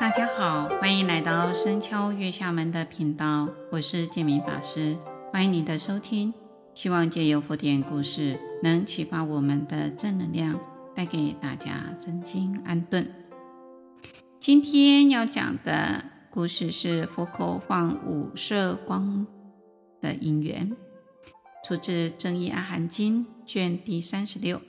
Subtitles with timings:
[0.00, 4.96] 大家好，欢迎来到深敲月下门的频道，我是建明法师，
[5.30, 6.32] 欢迎你的收听。
[6.72, 10.58] 希望借由佛典故事，能启发我们的正能量，
[10.96, 13.12] 带给大家身心安顿。
[14.38, 19.26] 今天要讲的故事是佛口放五色光
[20.00, 20.74] 的因缘，
[21.62, 24.62] 出自《增一阿含经》卷第三十六。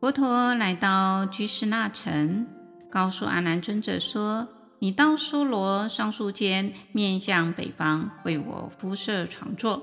[0.00, 2.46] 佛陀来到居士那城。
[2.94, 4.46] 告诉阿难尊者说
[4.78, 9.82] ：“你到娑罗双树间，面向北方，为我敷设床座。”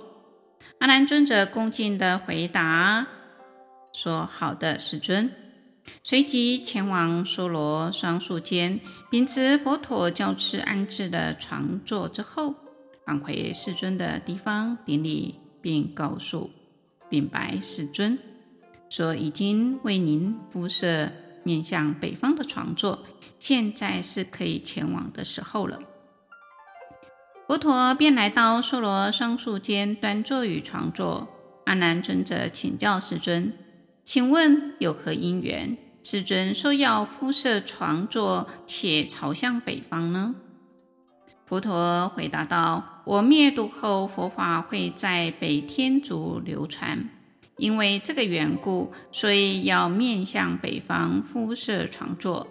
[0.79, 3.05] 阿难尊者恭敬的回答
[3.93, 5.29] 说：“好的，世尊。”
[6.05, 8.79] 随即前往娑罗双树间，
[9.09, 12.55] 秉持佛陀教敕安置的床座之后，
[13.05, 16.49] 返回世尊的地方顶礼，并告诉
[17.09, 18.17] 禀白世尊
[18.89, 21.09] 说：“已经为您敷设。”
[21.44, 23.04] 面向北方的床座，
[23.40, 25.80] 现在是可以前往的时候了。
[27.48, 31.28] 佛陀便来到娑罗双树间，端坐于床座。
[31.66, 33.53] 阿难尊者请教世尊
[34.03, 35.78] ：“请问有何因缘？
[36.02, 40.36] 世尊说要敷设床座，且朝向北方呢？”
[41.45, 47.09] 佛陀回答道：“我灭度后，佛法会在北天竺流传。”
[47.62, 52.48] 因为这个缘故，所以要面向北方敷设床座。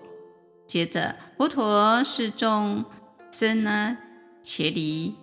[0.69, 2.85] 接着，佛陀示众
[3.33, 3.99] 僧呢，
[4.41, 5.17] 伽梨、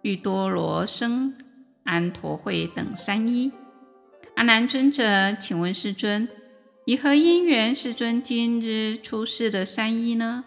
[0.00, 1.34] 郁多罗僧、
[1.84, 3.52] 安陀会等三衣。
[4.36, 6.26] 阿难尊者，请问世尊，
[6.86, 10.44] 以何因缘，世尊今日出世的三衣呢？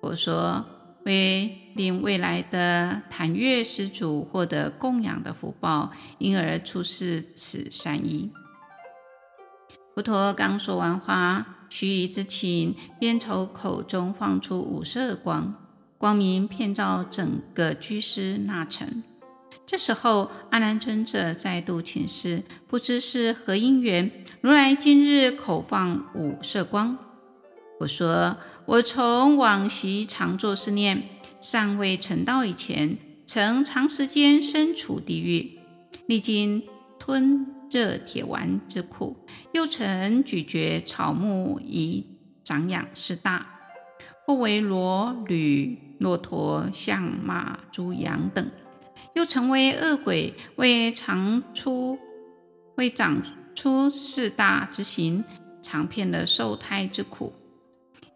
[0.00, 0.77] 佛说。
[1.08, 8.30] 为令未来的檀越施主获得供养的福报，因而出示此善衣。
[9.94, 15.54] 佛陀刚说完话，须臾之情，便从口中放出五色光，
[15.96, 19.02] 光明遍照整个居士那城。
[19.66, 24.10] 这时候，阿难尊者再度请示：不知是何因缘，
[24.42, 26.98] 如来今日口放五色光？
[27.80, 28.36] 我说。
[28.68, 31.04] 我从往昔常作是念，
[31.40, 35.58] 尚未成道以前，曾长时间身处地狱，
[36.04, 36.62] 历经
[36.98, 39.16] 吞热铁丸之苦，
[39.54, 42.04] 又曾咀嚼草木以
[42.44, 43.46] 长养四大，
[44.26, 48.50] 或为骡驴骆驼象马猪羊等，
[49.14, 51.98] 又成为恶鬼，为长出
[52.76, 53.22] 为长
[53.54, 55.24] 出四大之形，
[55.62, 57.32] 尝遍了受胎之苦。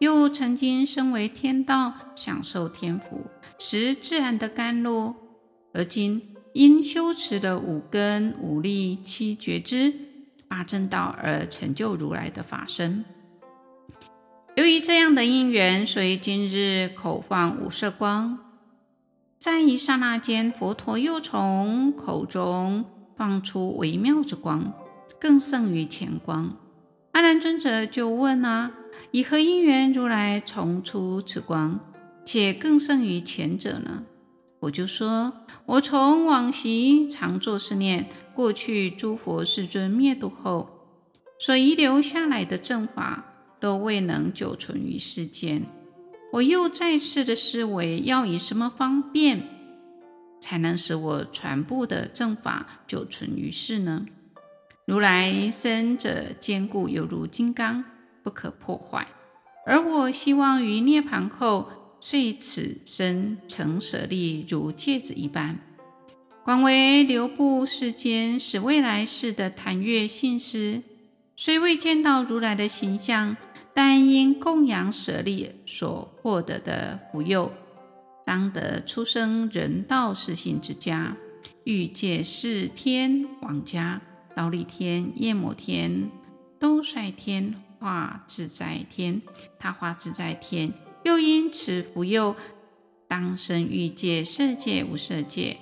[0.03, 5.15] 又曾经身为天道，享受天福，食自然的甘露，
[5.73, 9.95] 而今因修持的五根、五力、七觉支、
[10.49, 13.05] 八正道而成就如来的法身。
[14.57, 18.41] 由于这样的因缘，所以今日口放五色光。
[19.39, 22.84] 在一刹那间，佛陀又从口中
[23.15, 24.73] 放出微妙之光，
[25.21, 26.57] 更胜于前光。
[27.12, 28.73] 阿难尊者就问啊。
[29.11, 31.78] 以何因缘，如来重出此光，
[32.25, 34.05] 且更胜于前者呢？
[34.61, 35.33] 我就说，
[35.67, 40.89] 我从往昔常作是念：过去诸佛世尊灭度后，
[41.39, 43.25] 所遗留下来的正法，
[43.61, 45.67] 都未能久存于世间。
[46.33, 49.43] 我又再次的思维，要以什么方便，
[50.41, 54.06] 才能使我传布的正法久存于世呢？
[54.87, 57.84] 如来身者坚固，犹如金刚。
[58.25, 59.09] 不可破坏，
[59.66, 65.59] 而我希望于涅槃后，遂此身成舍利如芥子一般，
[66.44, 70.84] 广为流布世间，使未来世的檀月信施，
[71.34, 73.37] 虽未见到如来的形象，
[73.75, 77.53] 但因供养舍利所获得的福佑，
[78.25, 81.16] 当得出生人道世性之家，
[81.65, 84.00] 欲界四天王家，
[84.37, 86.10] 忉利天、焰摩天、
[86.59, 87.54] 兜率天。
[87.82, 89.20] 化自在天，
[89.59, 90.72] 他化自在天，
[91.03, 92.36] 又因此福佑，
[93.09, 95.57] 当生欲界、色界、无色界。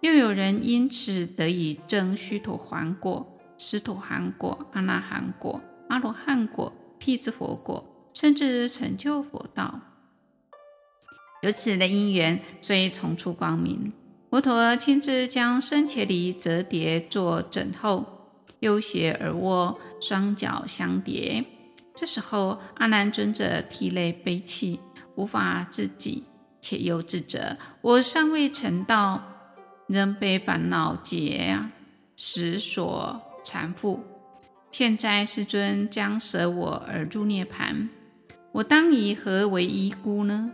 [0.00, 9.82] 又有人因此得以证须陀洹果、斯陀含果、阿那含果、阿罗汉果、辟支佛果，甚至成就佛道。
[11.42, 13.92] 有此的因缘，所以重出光明。
[14.32, 18.02] 佛陀亲自将僧伽梨折叠作枕后。
[18.60, 21.44] 右胁而卧，双脚相叠。
[21.94, 24.80] 这时候，阿难尊者涕泪悲泣，
[25.16, 26.24] 无法自己，
[26.62, 29.22] 且又自责：我尚未成道，
[29.86, 31.58] 仍被烦恼结
[32.16, 34.00] 使所缠缚。
[34.70, 37.86] 现在世尊将舍我而入涅槃，
[38.52, 40.50] 我当以何为依孤呢？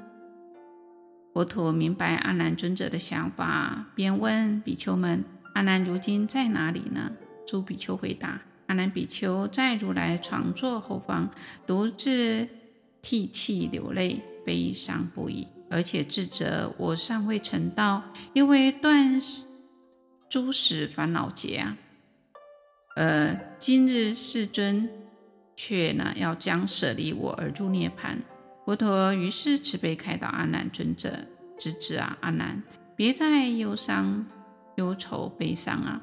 [1.39, 5.25] 佛陀明白阿难尊者的想法，便问比丘们
[5.55, 7.13] ：“阿难如今在哪里呢？”
[7.47, 11.31] 诸比丘回答：“阿难比丘在如来床座后方，
[11.65, 12.49] 独自
[13.03, 18.03] 涕泣流泪，悲伤不已，而且自责我尚未成道，
[18.33, 19.23] 因为断
[20.29, 21.77] 诸死烦恼结啊！
[22.97, 24.91] 呃今日世尊
[25.55, 28.17] 却呢要将舍离我而入涅槃。”
[28.69, 31.21] 佛陀于是慈悲开导阿难尊者，
[31.59, 32.63] 直指啊，阿难，
[32.95, 34.27] 别再忧伤、
[34.77, 36.03] 忧愁、悲伤啊！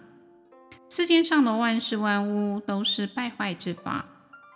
[0.90, 4.08] 世间上的万事万物都是败坏之法，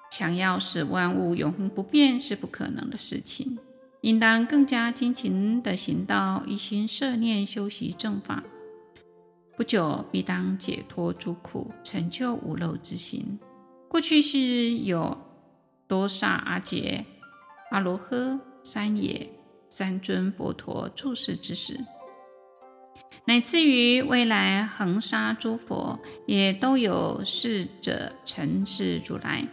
[0.09, 3.59] 想要使万物永恒不变是不可能的事情。
[4.01, 8.43] 应当更加精勤地行道，一心摄念修习正法，
[9.55, 13.37] 不久必当解脱诸苦，成就无漏之心。
[13.87, 15.15] 过去是有
[15.87, 17.05] 多萨阿劫。
[17.71, 19.29] 阿罗呵、三野、
[19.69, 21.79] 三尊佛陀住世之时，
[23.25, 29.47] 乃至于未来恒沙诸佛，也都有侍者承事如来，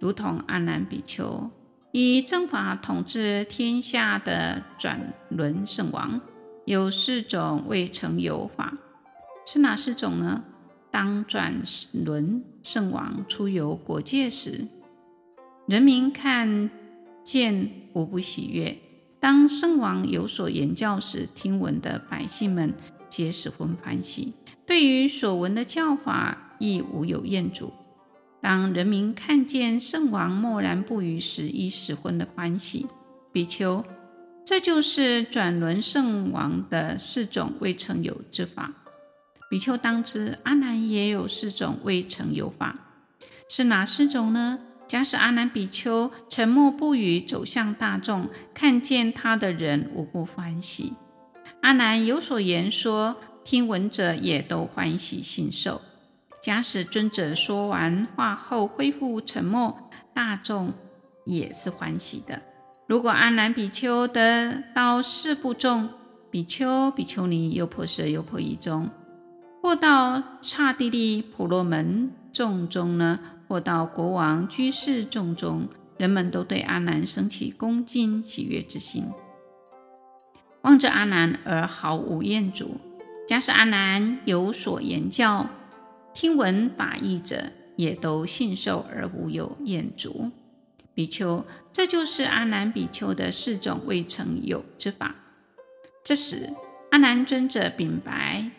[0.00, 1.50] 如同阿难比丘
[1.90, 6.18] 以正法统治天下的转轮圣王，
[6.64, 8.72] 有四种未曾有法，
[9.44, 10.42] 是哪四种呢？
[10.90, 11.62] 当转
[11.92, 14.66] 轮圣王出游国界时，
[15.66, 16.70] 人民看。
[17.24, 18.78] 见无不喜悦。
[19.20, 22.74] 当圣王有所言教时，听闻的百姓们
[23.08, 24.32] 皆十分欢喜。
[24.66, 27.72] 对于所闻的教法，亦无有厌阻。
[28.40, 32.86] 当人民看见圣王默然不语时，亦十分的欢喜。
[33.32, 33.84] 比丘，
[34.44, 38.72] 这就是转轮圣王的四种未曾有之法。
[39.48, 42.76] 比丘当知，阿难也有四种未曾有法，
[43.48, 44.58] 是哪四种呢？
[44.92, 50.92] 假使阿难比丘沉默不语，走向大众，看见他的人无不欢喜。
[51.62, 55.80] 阿难有所言说，听闻者也都欢喜信受。
[56.42, 60.74] 假使尊者说完话后恢复沉默，大众
[61.24, 62.42] 也是欢喜的。
[62.86, 65.88] 如果阿难比丘得到四部众，
[66.30, 68.90] 比丘、比丘尼、优婆塞、优婆夷中，
[69.62, 73.20] 或到刹帝利婆罗门众中呢？
[73.48, 75.68] 或到国王、居士众中，
[75.98, 79.04] 人们都对阿难生起恭敬喜悦之心，
[80.62, 82.76] 望着阿难而毫无厌阻。
[83.28, 85.50] 假使阿难有所言教，
[86.14, 90.30] 听闻法义者也都信受而无有厌阻。
[90.94, 95.14] 比丘，这就是阿难比丘的四种未曾有之法。
[96.02, 96.50] 这时，
[96.90, 98.50] 阿难尊者禀白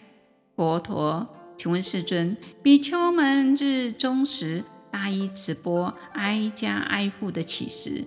[0.56, 1.28] 佛陀
[1.64, 8.04] ：“请问世尊，比丘们日中时，”大衣持钵，挨家挨户的乞食，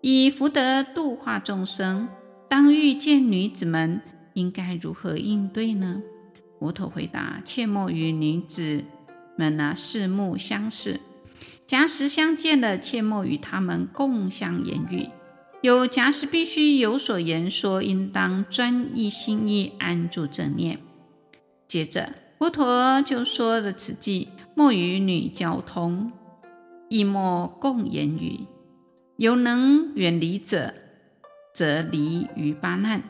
[0.00, 2.06] 以福德度化众生。
[2.48, 4.00] 当遇见女子们，
[4.34, 6.00] 应该如何应对呢？
[6.60, 8.84] 佛陀回答：切莫与女子
[9.36, 11.00] 们啊四目相视。
[11.66, 15.08] 假使相见了，切莫与她们共相言语。
[15.60, 20.78] 有假使必须有所言说，应当专一心意，安住正念。
[21.66, 26.10] 接着，佛陀就说了此偈：莫与女交通。
[26.88, 28.40] 亦莫共言语，
[29.16, 30.74] 有能远离者，
[31.54, 33.04] 则离于八难。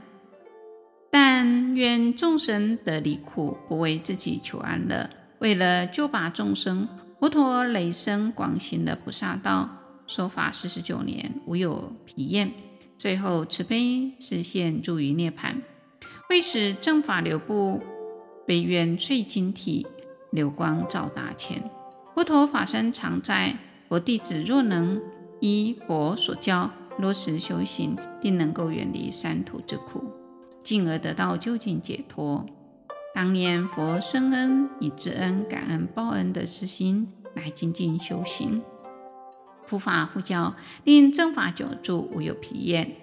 [1.11, 5.09] 但愿众生得离苦，不为自己求安乐。
[5.39, 6.87] 为了救拔众生，
[7.19, 9.67] 佛陀累生广行的菩萨道，
[10.07, 12.53] 说法四十九年，无有疲厌。
[12.99, 15.55] 最后慈悲示现，住于涅槃。
[16.29, 17.83] 为使正法流布，
[18.47, 19.87] 悲愿缀经体，
[20.31, 21.63] 流光照大千。
[22.15, 23.57] 佛陀法身常在。
[23.89, 24.99] 佛弟子若能
[25.41, 30.03] 依佛所教落实修行，定能够远离三途之苦，
[30.63, 32.47] 进而得到究竟解脱。
[33.15, 38.63] 当念佛生恩，以知恩、感恩、报恩的之心来精进修行，
[39.69, 42.97] 护法护教，令正法久住，无有疲厌。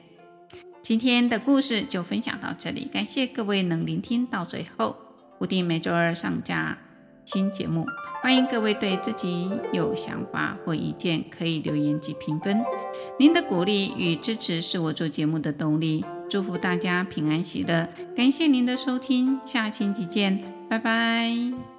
[0.81, 4.96] 今天的故事就分享到这里，感谢各位能聆听到最后。
[5.39, 6.77] 固定每周二上架
[7.25, 7.86] 新节目。
[8.22, 12.62] 欢迎各位对自己有想法或意见，可以留言及评分。
[13.17, 16.05] 您的鼓励与支持是我做节目的动力。
[16.29, 21.78] 祝福大家平安喜乐，感谢您的收听，下星期见，拜拜。